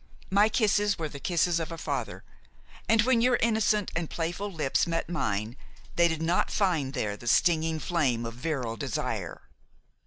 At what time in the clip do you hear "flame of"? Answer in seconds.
7.77-8.33